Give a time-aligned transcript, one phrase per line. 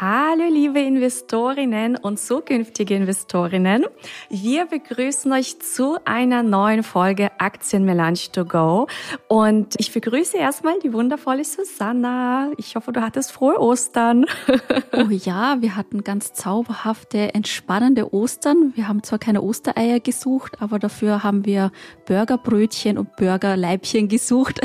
[0.00, 3.84] Hallo liebe Investorinnen und zukünftige Investorinnen.
[4.28, 8.88] Wir begrüßen euch zu einer neuen Folge Aktien Melange to go
[9.28, 12.50] und ich begrüße erstmal die wundervolle Susanna.
[12.56, 14.26] Ich hoffe, du hattest frohe Ostern.
[14.96, 18.72] Oh ja, wir hatten ganz zauberhafte, entspannende Ostern.
[18.76, 21.72] Wir haben zwar keine Ostereier gesucht, aber dafür haben wir
[22.06, 24.60] Burgerbrötchen und Burgerleibchen gesucht.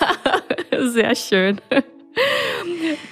[0.78, 1.60] Sehr schön.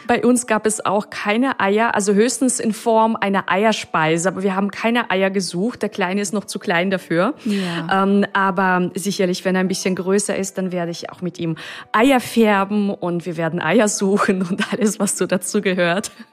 [0.06, 4.54] Bei uns gab es auch keine Eier, also höchstens in Form einer Eierspeise, aber wir
[4.54, 5.82] haben keine Eier gesucht.
[5.82, 7.34] Der Kleine ist noch zu klein dafür.
[7.44, 8.04] Ja.
[8.04, 11.56] Ähm, aber sicherlich, wenn er ein bisschen größer ist, dann werde ich auch mit ihm
[11.92, 16.10] Eier färben und wir werden Eier suchen und alles, was so dazu gehört.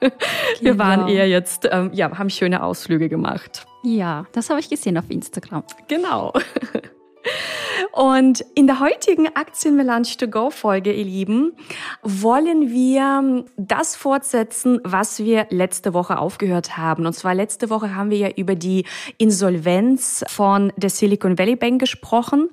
[0.60, 0.84] Wir genau.
[0.84, 3.66] waren eher jetzt, ähm, ja, haben schöne Ausflüge gemacht.
[3.82, 5.64] Ja, das habe ich gesehen auf Instagram.
[5.88, 6.32] Genau.
[7.92, 11.52] Und in der heutigen Aktienmelange to go Folge, ihr Lieben,
[12.02, 17.06] wollen wir das fortsetzen, was wir letzte Woche aufgehört haben.
[17.06, 18.84] Und zwar letzte Woche haben wir ja über die
[19.18, 22.48] Insolvenz von der Silicon Valley Bank gesprochen,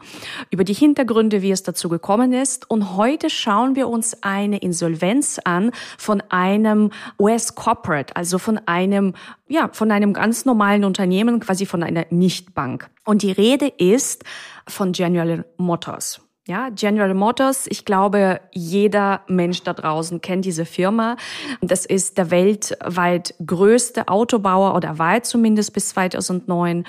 [0.52, 2.69] über die Hintergründe, wie es dazu gekommen ist.
[2.69, 9.13] Und heute schauen wir uns eine Insolvenz an von einem US Corporate, also von einem,
[9.47, 12.89] ja, von einem ganz normalen Unternehmen, quasi von einer Nichtbank.
[13.03, 14.23] Und die Rede ist
[14.72, 16.22] von General Motors.
[16.47, 21.16] Ja, General Motors, ich glaube, jeder Mensch da draußen kennt diese Firma.
[21.61, 26.86] Das ist der weltweit größte Autobauer oder war zumindest bis 2009.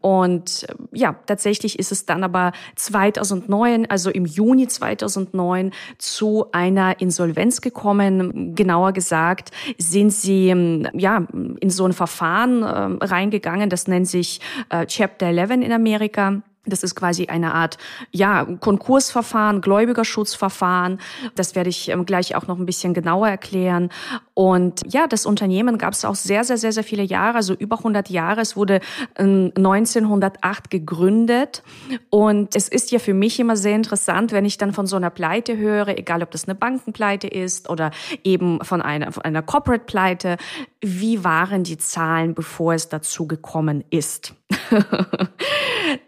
[0.00, 7.60] Und ja, tatsächlich ist es dann aber 2009, also im Juni 2009, zu einer Insolvenz
[7.60, 8.54] gekommen.
[8.54, 10.48] Genauer gesagt sind sie
[10.94, 11.26] ja
[11.60, 13.68] in so ein Verfahren äh, reingegangen.
[13.68, 16.42] Das nennt sich äh, Chapter 11 in Amerika.
[16.66, 17.76] Das ist quasi eine Art,
[18.10, 20.98] ja, Konkursverfahren, Gläubigerschutzverfahren.
[21.34, 23.90] Das werde ich ähm, gleich auch noch ein bisschen genauer erklären.
[24.32, 27.78] Und ja, das Unternehmen gab es auch sehr, sehr, sehr, sehr viele Jahre, also über
[27.78, 28.40] 100 Jahre.
[28.40, 28.80] Es wurde
[29.16, 31.62] 1908 ähm, gegründet.
[32.10, 35.10] Und es ist ja für mich immer sehr interessant, wenn ich dann von so einer
[35.10, 37.90] Pleite höre, egal ob das eine Bankenpleite ist oder
[38.24, 40.38] eben von einer, von einer Corporate-Pleite.
[40.80, 44.34] Wie waren die Zahlen, bevor es dazu gekommen ist?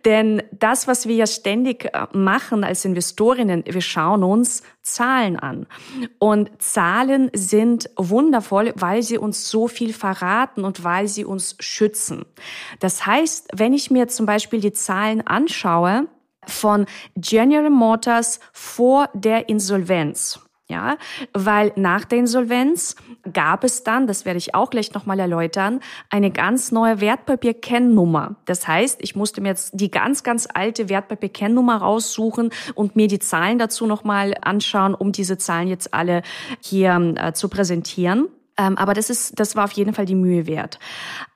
[0.05, 5.67] Denn das, was wir ja ständig äh, machen als Investorinnen, wir schauen uns Zahlen an.
[6.19, 12.25] Und Zahlen sind wundervoll, weil sie uns so viel verraten und weil sie uns schützen.
[12.81, 16.07] Das heißt, wenn ich mir zum Beispiel die Zahlen anschaue
[16.47, 20.97] von General Motors vor der Insolvenz, ja,
[21.33, 22.97] weil nach der Insolvenz
[23.33, 28.35] gab es dann, das werde ich auch gleich nochmal erläutern, eine ganz neue Wertpapierkennnummer.
[28.47, 33.21] Das heißt, ich musste mir jetzt die ganz, ganz alte Wertpapierkennnummer raussuchen und mir die
[33.21, 36.23] Zahlen dazu nochmal anschauen, um diese Zahlen jetzt alle
[36.61, 38.29] hier äh, zu präsentieren.
[38.59, 40.79] Ähm, aber das ist, das war auf jeden Fall die Mühe wert.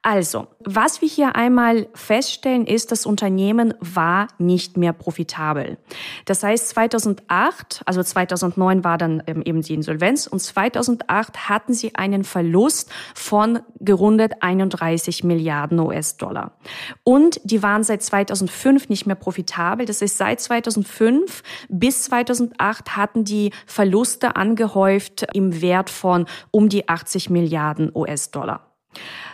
[0.03, 5.77] Also, was wir hier einmal feststellen, ist, das Unternehmen war nicht mehr profitabel.
[6.25, 11.97] Das heißt, 2008, also 2009 war dann ähm, eben die Insolvenz und 2008 hatten sie
[11.97, 16.53] einen Verlust von gerundet 31 Milliarden US-Dollar.
[17.05, 19.85] Und die waren seit 2005 nicht mehr profitabel.
[19.85, 26.89] Das heißt, seit 2005 bis 2008 hatten die Verluste angehäuft im Wert von um die
[26.89, 28.70] 80 Milliarden US-Dollar.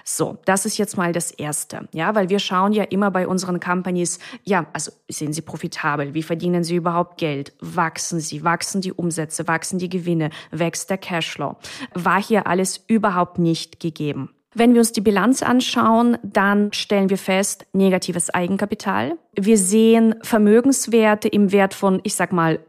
[0.04, 3.58] So, das ist jetzt mal das Erste, ja, weil wir schauen ja immer bei unseren
[3.58, 6.14] Companies, ja, also sind sie profitabel?
[6.14, 7.54] Wie verdienen sie überhaupt Geld?
[7.60, 8.44] Wachsen sie?
[8.44, 9.48] Wachsen die Umsätze?
[9.48, 10.30] Wachsen die Gewinne?
[10.50, 11.56] Wächst der Cashflow?
[11.94, 14.30] War hier alles überhaupt nicht gegeben.
[14.54, 19.18] Wenn wir uns die Bilanz anschauen, dann stellen wir fest, negatives Eigenkapital.
[19.34, 22.60] Wir sehen Vermögenswerte im Wert von, ich sag mal,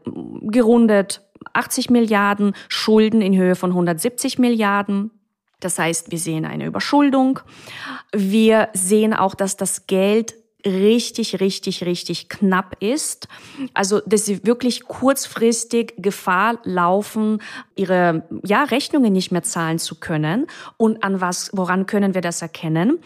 [0.42, 1.22] gerundet
[1.54, 5.12] 80 Milliarden, Schulden in Höhe von 170 Milliarden.
[5.60, 7.40] Das heißt, wir sehen eine Überschuldung.
[8.12, 10.34] Wir sehen auch, dass das Geld
[10.66, 13.28] richtig, richtig, richtig knapp ist.
[13.74, 17.40] Also, dass sie wirklich kurzfristig Gefahr laufen,
[17.76, 20.46] ihre ja, Rechnungen nicht mehr zahlen zu können.
[20.76, 22.98] Und an was, woran können wir das erkennen?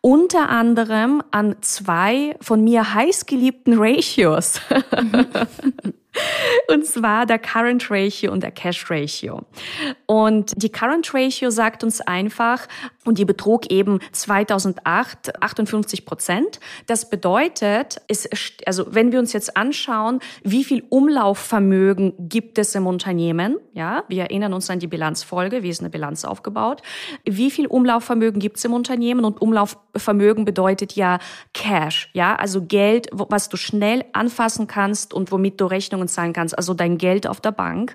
[0.00, 4.60] Unter anderem an zwei von mir heißgeliebten Ratios.
[6.68, 9.42] Und zwar der Current Ratio und der Cash Ratio.
[10.06, 12.66] Und die Current Ratio sagt uns einfach,
[13.04, 16.60] und die betrug eben 2008 58 Prozent.
[16.86, 18.28] Das bedeutet, es,
[18.66, 24.24] also wenn wir uns jetzt anschauen, wie viel Umlaufvermögen gibt es im Unternehmen, ja, wir
[24.24, 26.82] erinnern uns an die Bilanzfolge, wie ist eine Bilanz aufgebaut,
[27.24, 31.18] wie viel Umlaufvermögen gibt es im Unternehmen und Umlaufvermögen bedeutet ja
[31.54, 35.66] Cash, ja, also Geld, was du schnell anfassen kannst und womit du
[36.00, 37.94] Rechnungen zahlen kannst, also dein Geld auf der Bank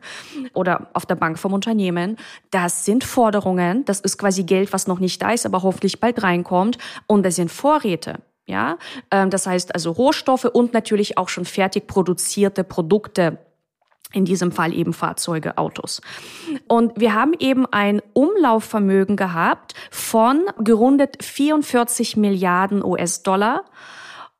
[0.54, 2.18] oder auf der Bank vom Unternehmen,
[2.52, 6.22] das sind Forderungen, das ist quasi Geld, was noch nicht da ist, aber hoffentlich bald
[6.22, 8.20] reinkommt und das sind Vorräte.
[8.48, 8.78] Ja,
[9.10, 13.40] ähm, das heißt also Rohstoffe und natürlich auch schon fertig produzierte Produkte,
[14.14, 16.00] in diesem Fall eben Fahrzeuge, Autos.
[16.68, 23.66] Und wir haben eben ein Umlaufvermögen gehabt von gerundet 44 Milliarden US-Dollar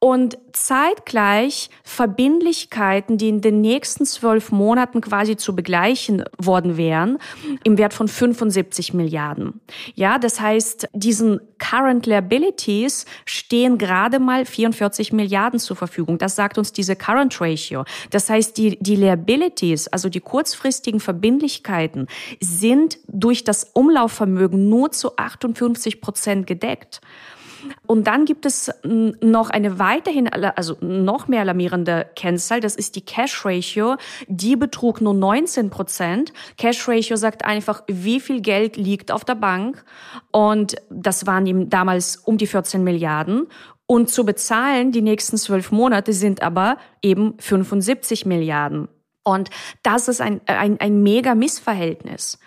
[0.06, 7.18] und zeitgleich Verbindlichkeiten, die in den nächsten zwölf Monaten quasi zu begleichen worden wären,
[7.64, 9.62] im Wert von 75 Milliarden.
[9.96, 16.20] Ja, das heißt, diesen Current Liabilities stehen gerade mal 44 Milliarden zur Verfügung.
[16.20, 17.84] Das sagt uns diese Current Ratio.
[18.12, 22.06] Das heißt, die, die Liabilities, also die kurzfristigen Verbindlichkeiten,
[22.40, 27.02] sind durch das Umlaufvermögen nur zu 58 Prozent gedeckt.
[27.86, 33.02] Und dann gibt es noch eine weiterhin, also noch mehr alarmierende Kennzahl, das ist die
[33.02, 33.96] Cash Ratio.
[34.28, 36.34] Die betrug nur 19 Prozent.
[36.58, 39.84] Cash Ratio sagt einfach, wie viel Geld liegt auf der Bank.
[40.32, 43.48] Und das waren eben damals um die 14 Milliarden.
[43.88, 48.88] Und zu bezahlen die nächsten zwölf Monate sind aber eben 75 Milliarden.
[49.28, 49.50] Und
[49.82, 52.38] das ist ein, ein, ein mega Missverhältnis.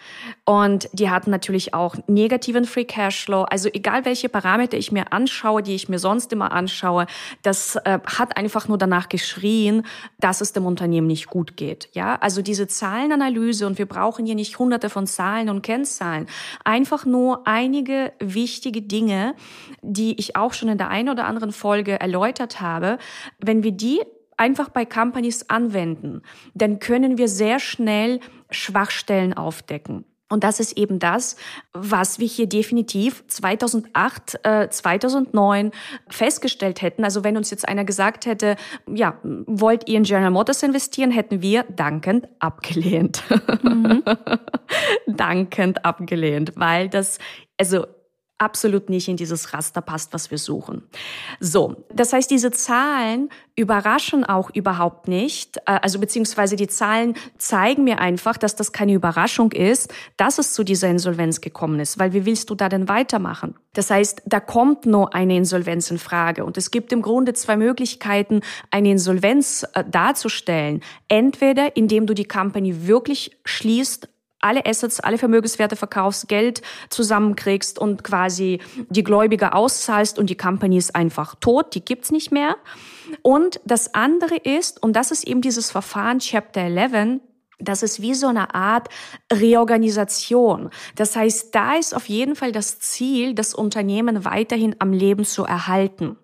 [0.45, 3.43] Und die hatten natürlich auch negativen Free Cashflow.
[3.43, 7.07] Also egal welche Parameter ich mir anschaue, die ich mir sonst immer anschaue,
[7.43, 9.85] das äh, hat einfach nur danach geschrien,
[10.21, 11.89] dass es dem Unternehmen nicht gut geht.
[11.95, 16.29] Ja, also diese Zahlenanalyse und wir brauchen hier nicht hunderte von Zahlen und Kennzahlen.
[16.63, 19.35] Einfach nur einige wichtige Dinge,
[19.83, 22.99] die ich auch schon in der einen oder anderen Folge erläutert habe.
[23.41, 24.01] Wenn wir die
[24.39, 26.23] einfach bei Companies anwenden,
[26.55, 28.21] dann können wir sehr schnell
[28.51, 30.05] Schwachstellen aufdecken.
[30.31, 31.37] Und das ist eben das,
[31.73, 35.73] was wir hier definitiv 2008, äh, 2009
[36.09, 37.03] festgestellt hätten.
[37.03, 38.57] Also wenn uns jetzt einer gesagt hätte,
[38.87, 43.23] ja, wollt ihr in General Motors investieren, hätten wir dankend abgelehnt.
[43.63, 44.03] Mhm.
[45.07, 47.19] dankend abgelehnt, weil das,
[47.59, 47.87] also
[48.39, 50.83] absolut nicht in dieses Raster passt, was wir suchen.
[51.41, 57.85] So, das heißt, diese Zahlen überraschen auch überhaupt nicht, äh, also beziehungsweise die Zahlen zeigen
[57.85, 62.13] mir einfach, dass das keine Überraschung ist, dass es zu dieser Insolvenz gekommen ist, weil
[62.13, 63.57] wie willst du da denn weitermachen?
[63.75, 67.57] Das heißt, da kommt nur eine Insolvenz in Frage und es gibt im Grunde zwei
[67.57, 68.41] Möglichkeiten,
[68.71, 70.83] eine Insolvenz äh, darzustellen.
[71.09, 74.09] Entweder indem du die Company wirklich schließt,
[74.41, 80.77] alle Assets, alle Vermögenswerte verkaufst, Geld zusammenkriegst und quasi die Gläubiger auszahlst und die Company
[80.77, 82.57] ist einfach tot, die gibt's nicht mehr.
[83.23, 87.21] Und das andere ist, und das ist eben dieses Verfahren Chapter 11,
[87.59, 88.89] das ist wie so eine Art
[89.33, 90.71] Reorganisation.
[90.95, 95.45] Das heißt, da ist auf jeden Fall das Ziel, das Unternehmen weiterhin am Leben zu
[95.45, 96.17] erhalten.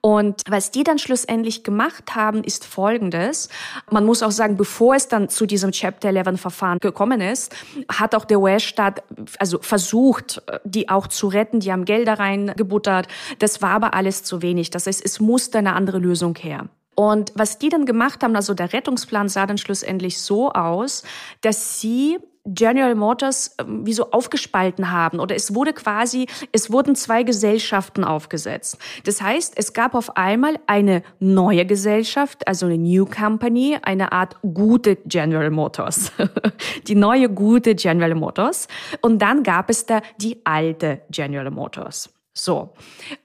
[0.00, 3.48] Und was die dann schlussendlich gemacht haben, ist Folgendes.
[3.90, 7.52] Man muss auch sagen, bevor es dann zu diesem Chapter 11 Verfahren gekommen ist,
[7.88, 9.02] hat auch der US-Staat
[9.38, 11.60] also versucht, die auch zu retten.
[11.60, 13.08] Die haben Gelder reingebuttert.
[13.40, 14.70] Das war aber alles zu wenig.
[14.70, 16.68] Das heißt, es musste eine andere Lösung her.
[16.94, 21.02] Und was die dann gemacht haben, also der Rettungsplan sah dann schlussendlich so aus,
[21.40, 26.96] dass sie General Motors ähm, wie so aufgespalten haben oder es wurde quasi, es wurden
[26.96, 28.78] zwei Gesellschaften aufgesetzt.
[29.04, 34.36] Das heißt, es gab auf einmal eine neue Gesellschaft, also eine New Company, eine Art
[34.42, 36.12] gute General Motors.
[36.88, 38.66] die neue gute General Motors.
[39.00, 42.10] Und dann gab es da die alte General Motors.
[42.34, 42.72] So.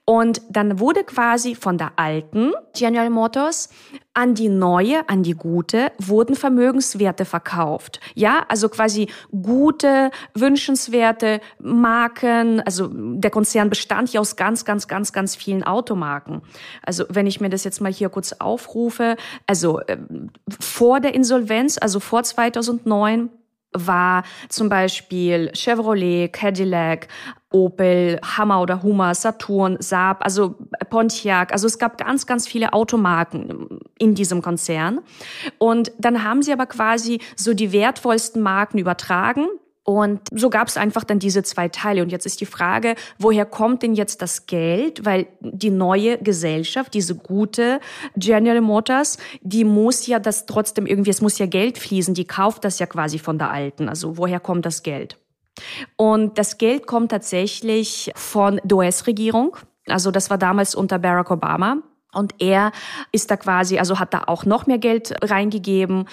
[0.04, 3.70] Und dann wurde quasi von der alten General Motors
[4.12, 8.00] an die neue, an die gute, wurden Vermögenswerte verkauft.
[8.14, 12.60] Ja, also quasi gute, wünschenswerte Marken.
[12.60, 16.42] Also der Konzern bestand ja aus ganz, ganz, ganz, ganz vielen Automarken.
[16.82, 19.96] Also wenn ich mir das jetzt mal hier kurz aufrufe, also äh,
[20.60, 23.30] vor der Insolvenz, also vor 2009,
[23.72, 27.08] war zum Beispiel Chevrolet, Cadillac,
[27.50, 30.56] Opel, Hammer oder Hummer, Saturn, Saab, also
[30.90, 31.52] Pontiac.
[31.52, 35.00] Also es gab ganz, ganz viele Automarken in diesem Konzern.
[35.58, 39.46] Und dann haben sie aber quasi so die wertvollsten Marken übertragen
[39.88, 42.02] Und so gab es einfach dann diese zwei Teile.
[42.02, 45.06] Und jetzt ist die Frage, woher kommt denn jetzt das Geld?
[45.06, 47.80] Weil die neue Gesellschaft, diese gute
[48.14, 52.66] General Motors, die muss ja das trotzdem irgendwie, es muss ja Geld fließen, die kauft
[52.66, 53.88] das ja quasi von der alten.
[53.88, 55.16] Also woher kommt das Geld?
[55.96, 59.56] Und das Geld kommt tatsächlich von der US-Regierung.
[59.86, 61.78] Also das war damals unter Barack Obama.
[62.14, 62.72] Und er
[63.12, 66.06] ist da quasi, also hat da auch noch mehr Geld reingegeben.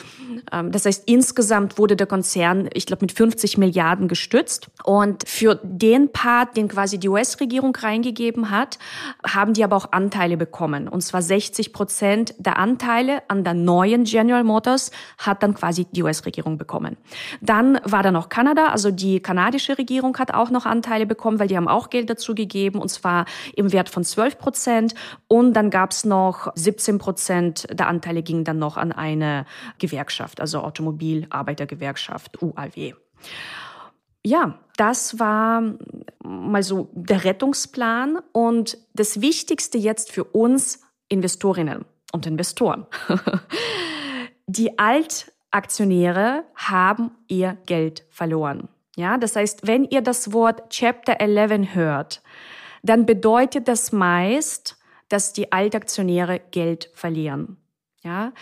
[0.52, 4.68] Ähm, das heißt, insgesamt wurde der Konzern, ich glaube, mit 50 Milliarden gestützt.
[4.84, 8.78] Und für den Part, den quasi die US-Regierung reingegeben hat,
[9.26, 10.90] haben die aber auch Anteile bekommen.
[10.90, 16.04] Und zwar 60 Prozent der Anteile an der neuen General Motors hat dann quasi die
[16.04, 16.98] US-Regierung bekommen.
[17.42, 21.48] Dann war da noch Kanada, also die kanadische Regierung hat auch noch Anteile bekommen, weil
[21.48, 23.26] die haben auch Geld dazu gegeben, und zwar
[23.56, 24.94] im Wert von 12 Prozent.
[25.28, 29.46] Und dann gab gab es noch 17 Prozent der Anteile gingen dann noch an eine
[29.78, 32.96] Gewerkschaft, also Automobilarbeitergewerkschaft UAW.
[34.24, 35.62] Ja, das war
[36.24, 42.88] mal so der Rettungsplan und das Wichtigste jetzt für uns Investorinnen und Investoren.
[44.48, 48.70] Die Altaktionäre haben ihr Geld verloren.
[48.96, 52.24] Ja, das heißt, wenn ihr das Wort Chapter 11 hört,
[52.82, 57.58] dann bedeutet das meist, dass die Altaktionäre Geld verlieren.
[58.06, 58.34] Ja,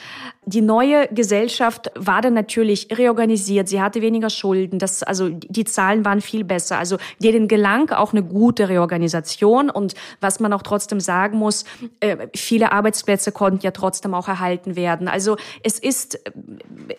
[0.46, 3.70] die neue Gesellschaft war dann natürlich reorganisiert.
[3.70, 4.78] Sie hatte weniger Schulden.
[4.78, 6.78] Das, also die Zahlen waren viel besser.
[6.78, 9.70] Also denen gelang auch eine gute Reorganisation.
[9.70, 11.64] Und was man auch trotzdem sagen muss,
[12.02, 15.08] äh, viele Arbeitsplätze konnten ja trotzdem auch erhalten werden.
[15.08, 16.20] Also es ist,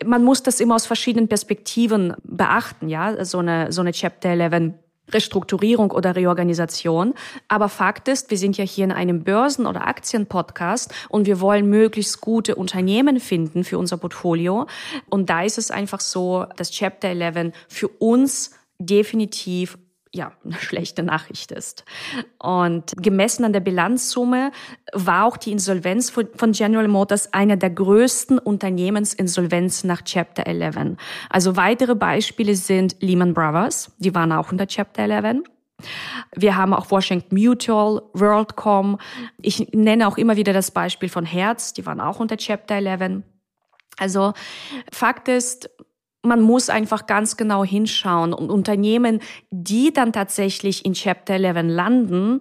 [0.02, 2.88] man muss das immer aus verschiedenen Perspektiven beachten.
[2.88, 4.72] Ja, so eine so eine Chapter 11
[5.10, 7.14] Restrukturierung oder Reorganisation.
[7.48, 11.68] Aber Fakt ist, wir sind ja hier in einem Börsen- oder Aktienpodcast und wir wollen
[11.68, 14.66] möglichst gute Unternehmen finden für unser Portfolio.
[15.10, 19.78] Und da ist es einfach so, dass Chapter 11 für uns definitiv
[20.14, 21.84] ja, eine schlechte Nachricht ist.
[22.38, 24.52] Und gemessen an der Bilanzsumme
[24.92, 30.96] war auch die Insolvenz von General Motors einer der größten Unternehmensinsolvenzen nach Chapter 11.
[31.28, 35.42] Also weitere Beispiele sind Lehman Brothers, die waren auch unter Chapter 11.
[36.36, 38.98] Wir haben auch Washington Mutual, WorldCom.
[39.42, 43.22] Ich nenne auch immer wieder das Beispiel von Hertz, die waren auch unter Chapter 11.
[43.98, 44.32] Also
[44.92, 45.68] Fakt ist,
[46.24, 52.40] man muss einfach ganz genau hinschauen und Unternehmen, die dann tatsächlich in Chapter 11 landen,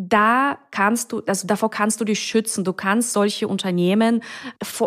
[0.00, 2.62] da kannst du, also davor kannst du dich schützen.
[2.62, 4.22] Du kannst solche Unternehmen,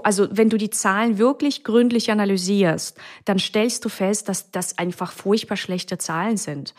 [0.03, 5.11] also wenn du die Zahlen wirklich gründlich analysierst, dann stellst du fest, dass das einfach
[5.11, 6.73] furchtbar schlechte Zahlen sind.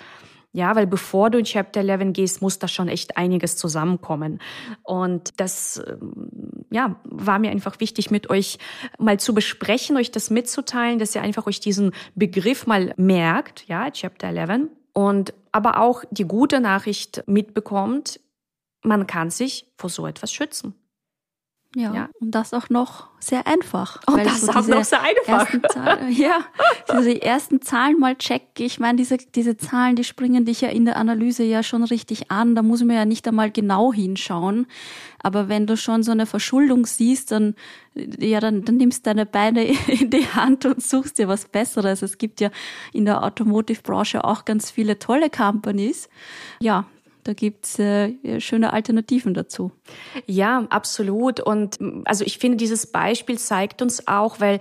[0.54, 4.38] Ja, weil bevor du in Chapter 11 gehst, muss da schon echt einiges zusammenkommen.
[4.82, 8.58] Und das, ähm, ja, war mir einfach wichtig, mit euch
[8.98, 13.90] mal zu besprechen, euch das mitzuteilen, dass ihr einfach euch diesen Begriff mal merkt, ja,
[13.90, 14.68] Chapter 11.
[14.92, 18.20] Und aber auch die gute Nachricht mitbekommt,
[18.82, 20.74] man kann sich vor so etwas schützen.
[21.74, 24.00] Ja, ja, und das auch noch sehr einfach.
[24.06, 25.48] Und oh, das so auch noch sehr einfach.
[25.70, 26.40] Zahlen, ja,
[26.88, 28.66] also die ersten Zahlen mal checken.
[28.66, 32.30] Ich meine, diese, diese Zahlen, die springen dich ja in der Analyse ja schon richtig
[32.30, 32.54] an.
[32.54, 34.66] Da muss man ja nicht einmal genau hinschauen.
[35.22, 37.54] Aber wenn du schon so eine Verschuldung siehst, dann,
[37.94, 42.02] ja, dann, dann nimmst du deine Beine in die Hand und suchst dir was Besseres.
[42.02, 42.50] Es gibt ja
[42.92, 46.10] in der Automotive-Branche auch ganz viele tolle Companies.
[46.60, 46.84] Ja,
[47.24, 49.70] da gibt's äh, schöne Alternativen dazu.
[50.26, 51.40] Ja, absolut.
[51.40, 54.58] Und also ich finde, dieses Beispiel zeigt uns auch, weil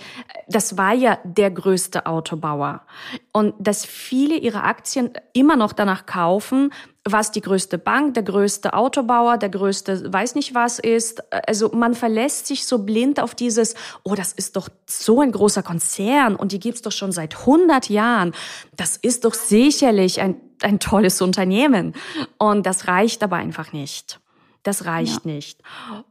[0.48, 2.86] das war ja der größte Autobauer.
[3.32, 6.72] Und dass viele ihre Aktien immer noch danach kaufen,
[7.04, 11.24] was die größte Bank, der größte Autobauer, der größte weiß nicht was ist.
[11.48, 15.64] Also man verlässt sich so blind auf dieses, oh, das ist doch so ein großer
[15.64, 18.34] Konzern und die gibt's doch schon seit 100 Jahren.
[18.76, 21.94] Das ist doch sicherlich ein, ein tolles Unternehmen.
[22.38, 24.21] Und das reicht aber einfach nicht.
[24.64, 25.32] Das reicht ja.
[25.32, 25.60] nicht.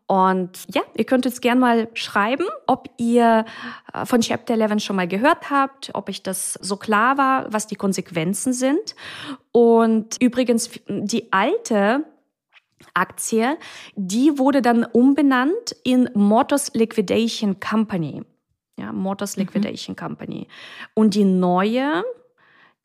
[0.07, 3.45] Und ja, ihr könnt jetzt gern mal schreiben, ob ihr
[3.93, 7.69] äh, von Chapter 11 schon mal gehört habt, ob euch das so klar war, was
[7.69, 8.97] die Konsequenzen sind.
[9.53, 12.05] Und übrigens, die alte
[12.95, 13.57] Aktie,
[13.95, 18.23] die wurde dann umbenannt in Motors Liquidation Company.
[18.77, 19.43] Ja, Motors mhm.
[19.43, 19.99] Liquidation mhm.
[19.99, 20.49] Company.
[20.95, 22.03] Und die neue,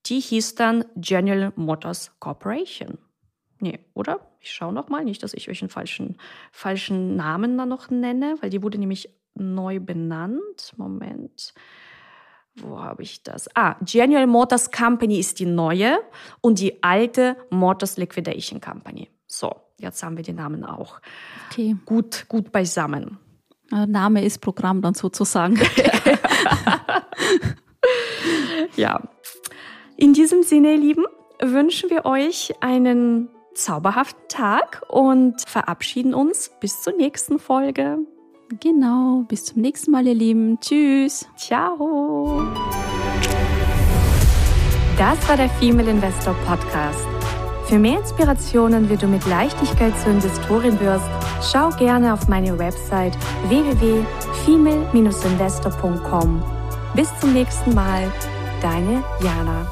[0.05, 3.00] die hieß dann General Motors Corporation.
[3.59, 4.19] Nee, oder?
[4.39, 6.17] Ich schaue noch mal, nicht, dass ich euch einen falschen,
[6.51, 10.74] falschen Namen dann noch nenne, weil die wurde nämlich neu benannt.
[10.77, 11.53] Moment.
[12.55, 13.50] Wo habe ich das?
[13.55, 16.00] Ah, General Motors Company ist die neue
[16.41, 19.09] und die alte Motors Liquidation Company.
[19.27, 21.01] So, jetzt haben wir die Namen auch.
[21.50, 21.75] Okay.
[21.85, 23.19] Gut, gut beisammen.
[23.71, 25.55] Name ist Programm dann sozusagen.
[28.75, 29.01] ja.
[29.97, 31.05] In diesem Sinne, ihr Lieben,
[31.41, 38.00] wünschen wir euch einen zauberhaften Tag und verabschieden uns bis zur nächsten Folge.
[38.59, 40.59] Genau, bis zum nächsten Mal, ihr Lieben.
[40.59, 41.25] Tschüss.
[41.35, 42.43] Ciao.
[44.97, 47.07] Das war der Female Investor Podcast.
[47.65, 51.09] Für mehr Inspirationen, wie du mit Leichtigkeit zur Investorin wirst,
[51.41, 56.43] schau gerne auf meine Website www.female-investor.com.
[56.95, 58.12] Bis zum nächsten Mal,
[58.62, 59.65] deine Jana.